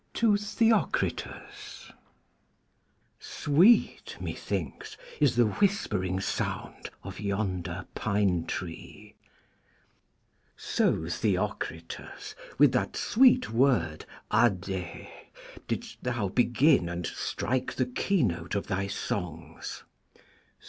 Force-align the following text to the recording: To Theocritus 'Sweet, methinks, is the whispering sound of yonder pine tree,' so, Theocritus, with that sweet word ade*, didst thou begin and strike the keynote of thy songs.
To 0.15 0.35
Theocritus 0.35 1.91
'Sweet, 3.19 4.17
methinks, 4.19 4.97
is 5.19 5.35
the 5.35 5.45
whispering 5.45 6.19
sound 6.19 6.89
of 7.03 7.19
yonder 7.19 7.85
pine 7.93 8.45
tree,' 8.47 9.13
so, 10.57 11.07
Theocritus, 11.07 12.33
with 12.57 12.71
that 12.71 12.97
sweet 12.97 13.51
word 13.51 14.05
ade*, 14.33 15.07
didst 15.67 15.99
thou 16.01 16.29
begin 16.29 16.89
and 16.89 17.05
strike 17.05 17.73
the 17.75 17.85
keynote 17.85 18.55
of 18.55 18.65
thy 18.65 18.87
songs. 18.87 19.83